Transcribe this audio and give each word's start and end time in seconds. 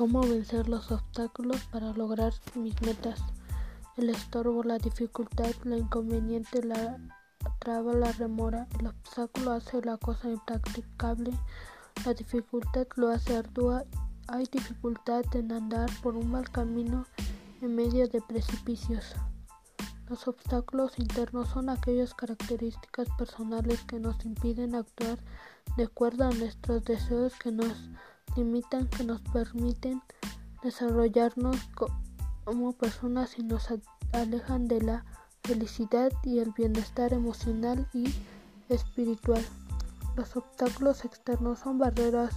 cómo 0.00 0.22
vencer 0.22 0.66
los 0.66 0.90
obstáculos 0.90 1.62
para 1.64 1.92
lograr 1.92 2.32
mis 2.54 2.80
metas. 2.80 3.20
El 3.98 4.08
estorbo, 4.08 4.62
la 4.62 4.78
dificultad, 4.78 5.52
la 5.64 5.76
inconveniente, 5.76 6.62
la 6.62 6.96
traba, 7.58 7.92
la 7.92 8.10
remora. 8.12 8.66
El 8.78 8.86
obstáculo 8.86 9.50
hace 9.50 9.82
la 9.82 9.98
cosa 9.98 10.30
impracticable. 10.30 11.32
La 12.06 12.14
dificultad 12.14 12.86
lo 12.96 13.10
hace 13.10 13.36
ardua. 13.36 13.84
Hay 14.28 14.46
dificultad 14.50 15.22
en 15.34 15.52
andar 15.52 15.90
por 16.02 16.16
un 16.16 16.30
mal 16.30 16.48
camino 16.48 17.04
en 17.60 17.74
medio 17.74 18.08
de 18.08 18.22
precipicios. 18.22 19.14
Los 20.08 20.26
obstáculos 20.26 20.98
internos 20.98 21.50
son 21.50 21.68
aquellas 21.68 22.14
características 22.14 23.06
personales 23.18 23.84
que 23.84 24.00
nos 24.00 24.24
impiden 24.24 24.76
actuar 24.76 25.18
de 25.76 25.84
acuerdo 25.84 26.24
a 26.24 26.30
nuestros 26.30 26.84
deseos 26.84 27.34
que 27.34 27.52
nos 27.52 27.90
limitan, 28.36 28.88
que 28.88 29.04
nos 29.04 29.20
permiten 29.20 30.02
desarrollarnos 30.62 31.56
como 32.44 32.72
personas 32.72 33.38
y 33.38 33.42
nos 33.42 33.68
alejan 34.12 34.66
de 34.66 34.82
la 34.82 35.04
felicidad 35.42 36.12
y 36.22 36.38
el 36.38 36.52
bienestar 36.52 37.12
emocional 37.12 37.88
y 37.92 38.14
espiritual. 38.68 39.44
Los 40.16 40.36
obstáculos 40.36 41.04
externos 41.04 41.60
son 41.60 41.78
barreras 41.78 42.34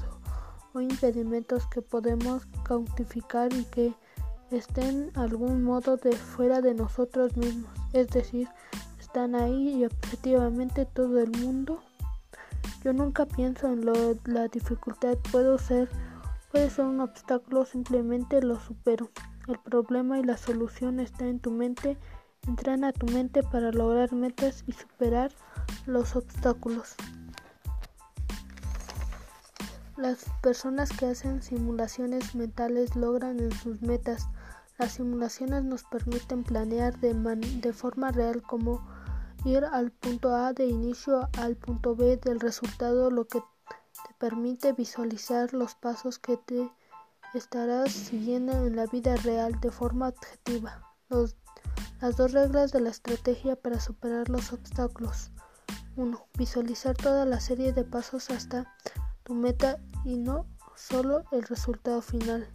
o 0.74 0.82
impedimentos 0.82 1.68
que 1.68 1.82
podemos 1.82 2.46
cautificar 2.64 3.54
y 3.54 3.66
que 3.66 3.94
estén 4.52 5.12
algún 5.16 5.64
modo 5.64 5.98
de 5.98 6.14
fuera 6.14 6.62
de 6.62 6.74
nosotros 6.74 7.36
mismos, 7.36 7.72
es 7.94 8.08
decir, 8.10 8.48
están 9.00 9.36
ahí 9.36 9.76
y 9.82 9.86
objetivamente 9.86 10.86
todo 10.86 11.20
el 11.20 11.32
mundo 11.40 11.82
yo 12.84 12.92
nunca 12.92 13.26
pienso 13.26 13.68
en 13.68 13.86
lo, 13.86 13.94
la 14.26 14.50
dificultad, 14.50 15.18
puedo 15.32 15.58
ser, 15.58 15.90
puede 16.52 16.70
ser 16.70 16.86
un 16.86 17.00
obstáculo, 17.00 17.66
simplemente 17.66 18.42
lo 18.42 18.60
supero. 18.60 19.10
El 19.48 19.58
problema 19.60 20.20
y 20.20 20.24
la 20.24 20.36
solución 20.36 21.00
está 21.00 21.26
en 21.26 21.40
tu 21.40 21.52
mente. 21.52 21.98
Entrena 22.46 22.92
tu 22.92 23.06
mente 23.06 23.42
para 23.42 23.72
lograr 23.72 24.12
metas 24.14 24.66
y 24.68 24.74
superar 24.74 25.32
los 25.86 26.16
obstáculos. 26.18 26.96
Las 29.96 30.26
personas 30.42 30.90
que 30.92 31.06
hacen 31.06 31.42
simulaciones 31.42 32.36
mentales 32.36 32.98
logran 32.98 33.40
en 33.40 33.52
sus 33.52 33.82
metas. 33.82 34.28
Las 34.78 34.94
simulaciones 34.94 35.64
nos 35.64 35.84
permiten 35.84 36.44
planear 36.44 37.00
de, 37.00 37.14
de 37.14 37.74
forma 37.74 38.12
real 38.12 38.42
cómo 38.42 38.86
ir 39.46 39.66
al 39.66 39.92
punto 39.92 40.34
A 40.34 40.54
de 40.54 40.66
inicio 40.66 41.30
al 41.38 41.56
punto 41.56 41.96
B 41.96 42.18
del 42.18 42.40
resultado, 42.40 43.12
lo 43.12 43.26
que 43.26 43.40
te 43.40 44.14
permite 44.18 44.74
visualizar 44.74 45.54
los 45.54 45.76
pasos 45.76 46.18
que 46.18 46.38
te 46.38 46.70
estarás 47.34 47.92
siguiendo 47.92 48.54
en 48.54 48.76
la 48.76 48.86
vida 48.86 49.16
real 49.18 49.60
de 49.60 49.72
forma 49.72 50.10
objetiva. 50.10 50.82
las 52.02 52.18
dos 52.18 52.32
reglas 52.32 52.72
de 52.72 52.82
la 52.82 52.90
estrategia 52.90 53.56
para 53.56 53.80
superar 53.80 54.30
los 54.30 54.52
obstáculos. 54.52 55.32
1. 55.96 56.28
Visualizar 56.38 56.96
toda 56.96 57.26
la 57.26 57.40
serie 57.40 57.72
de 57.72 57.84
pasos 57.84 58.30
hasta 58.30 58.74
tu 59.24 59.36
meta 59.36 59.80
y 60.04 60.18
no 60.18 60.48
solo 60.76 61.24
el 61.32 61.44
resultado 61.44 62.02
final. 62.02 62.48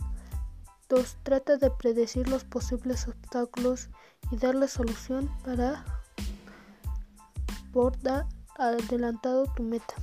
2. 0.89 1.19
Trata 1.23 1.57
de 1.57 1.71
predecir 1.71 2.29
los 2.29 2.45
posibles 2.45 3.07
obstáculos 3.09 3.91
y 4.31 4.37
darle 4.37 4.69
solución 4.69 5.31
para 5.45 5.85
Adelantado 8.57 9.45
tu 9.55 9.63
meta. 9.63 9.95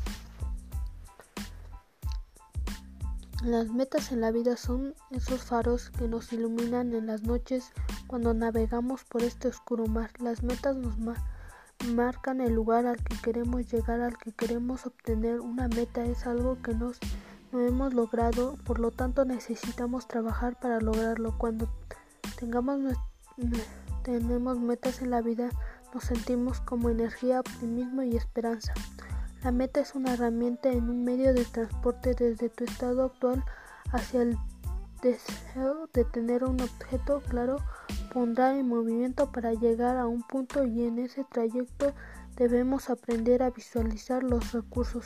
Las 3.43 3.67
metas 3.67 4.13
en 4.13 4.21
la 4.21 4.31
vida 4.31 4.55
son 4.55 4.95
esos 5.11 5.43
faros 5.43 5.89
que 5.89 6.07
nos 6.07 6.31
iluminan 6.31 6.93
en 6.93 7.07
las 7.07 7.23
noches 7.23 7.73
cuando 8.07 8.33
navegamos 8.33 9.03
por 9.03 9.23
este 9.23 9.49
oscuro 9.49 9.87
mar. 9.87 10.09
Las 10.19 10.41
metas 10.41 10.77
nos 10.77 10.95
marcan 11.93 12.39
el 12.39 12.53
lugar 12.53 12.85
al 12.85 13.03
que 13.03 13.17
queremos 13.17 13.69
llegar, 13.69 13.99
al 13.99 14.17
que 14.17 14.31
queremos 14.31 14.85
obtener. 14.85 15.41
Una 15.41 15.67
meta 15.67 16.05
es 16.05 16.25
algo 16.25 16.61
que 16.61 16.73
nos 16.73 16.97
no 17.51 17.59
hemos 17.59 17.93
logrado, 17.93 18.55
por 18.63 18.79
lo 18.79 18.91
tanto 18.91 19.25
necesitamos 19.25 20.07
trabajar 20.07 20.57
para 20.57 20.79
lograrlo. 20.79 21.37
Cuando 21.37 21.67
tengamos 22.39 22.79
tenemos 24.05 24.59
metas 24.59 25.01
en 25.01 25.09
la 25.09 25.21
vida, 25.21 25.49
nos 25.91 26.03
sentimos 26.03 26.61
como 26.61 26.91
energía, 26.91 27.39
optimismo 27.39 28.03
y 28.03 28.15
esperanza. 28.15 28.71
La 29.43 29.51
meta 29.51 29.79
es 29.79 29.95
una 29.95 30.13
herramienta 30.13 30.69
en 30.69 30.89
un 30.91 31.03
medio 31.03 31.33
de 31.33 31.43
transporte 31.43 32.13
desde 32.13 32.49
tu 32.49 32.65
estado 32.65 33.05
actual 33.05 33.43
hacia 33.91 34.21
el 34.21 34.37
deseo 35.01 35.89
de 35.91 36.05
tener 36.05 36.43
un 36.43 36.61
objeto 36.61 37.21
claro 37.27 37.57
pondrá 38.13 38.57
en 38.57 38.67
movimiento 38.67 39.31
para 39.31 39.53
llegar 39.53 39.97
a 39.97 40.05
un 40.05 40.21
punto 40.21 40.65
y 40.65 40.83
en 40.83 40.99
ese 40.99 41.23
trayecto 41.23 41.93
debemos 42.37 42.91
aprender 42.91 43.41
a 43.41 43.49
visualizar 43.49 44.23
los 44.23 44.51
recursos. 44.51 45.05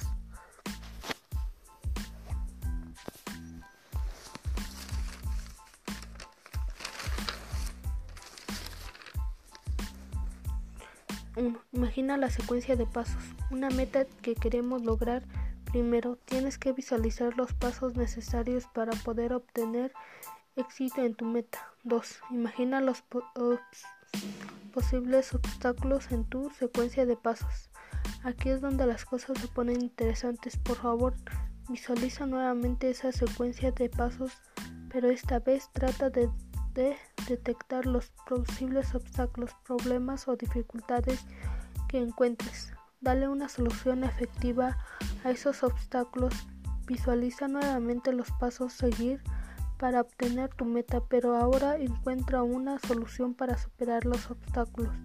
Imagina 11.72 12.18
la 12.18 12.30
secuencia 12.30 12.76
de 12.76 12.86
pasos. 12.86 13.24
Una 13.52 13.70
meta 13.70 14.06
que 14.22 14.36
queremos 14.36 14.84
lograr. 14.84 15.24
Primero, 15.66 16.18
tienes 16.26 16.58
que 16.58 16.74
visualizar 16.74 17.38
los 17.38 17.54
pasos 17.54 17.96
necesarios 17.96 18.66
para 18.74 18.92
poder 19.04 19.34
obtener 19.34 19.94
éxito 20.56 21.04
en 21.04 21.16
tu 21.16 21.26
meta. 21.26 21.60
2. 21.84 22.22
Imagina 22.32 22.82
los 22.82 23.04
posibles 24.74 25.34
obstáculos 25.34 26.12
en 26.12 26.26
tu 26.26 26.50
secuencia 26.52 27.06
de 27.06 27.16
pasos. 27.16 27.70
Aquí 28.24 28.50
es 28.50 28.62
donde 28.62 28.86
las 28.86 29.06
cosas 29.06 29.38
se 29.40 29.48
ponen 29.48 29.82
interesantes. 29.82 30.58
Por 30.58 30.78
favor, 30.78 31.14
visualiza 31.70 32.26
nuevamente 32.26 32.90
esa 32.90 33.12
secuencia 33.12 33.72
de 33.72 33.90
pasos, 33.90 34.32
pero 34.92 35.10
esta 35.10 35.40
vez 35.40 35.70
trata 35.72 36.10
de 36.80 36.96
detectar 37.28 37.86
los 37.86 38.12
posibles 38.26 38.96
obstáculos, 38.96 39.52
problemas 39.66 40.30
o 40.30 40.38
dificultades 40.38 41.20
que 41.90 41.98
encuentres. 42.00 42.72
Dale 43.02 43.28
una 43.28 43.50
solución 43.50 44.06
efectiva 44.06 44.78
a 45.26 45.32
esos 45.32 45.62
obstáculos. 45.64 46.34
Visualiza 46.88 47.50
nuevamente 47.50 48.14
los 48.14 48.32
pasos 48.32 48.74
a 48.74 48.78
seguir 48.78 49.22
para 49.78 50.00
obtener 50.00 50.54
tu 50.56 50.64
meta, 50.64 51.02
pero 51.10 51.36
ahora 51.36 51.76
encuentra 51.76 52.44
una 52.44 52.80
solución 52.80 53.34
para 53.34 53.58
superar 53.58 54.06
los 54.06 54.32
obstáculos. 54.32 54.96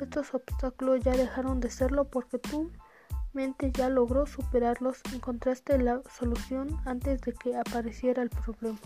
Estos 0.00 0.32
obstáculos 0.34 1.00
ya 1.00 1.12
dejaron 1.12 1.58
de 1.58 1.70
serlo 1.70 2.04
porque 2.04 2.38
tu 2.38 2.70
mente 3.32 3.72
ya 3.72 3.88
logró 3.88 4.26
superarlos. 4.26 5.00
Encontraste 5.12 5.78
la 5.78 6.00
solución 6.16 6.78
antes 6.84 7.20
de 7.22 7.32
que 7.32 7.56
apareciera 7.56 8.22
el 8.22 8.30
problema. 8.30 8.78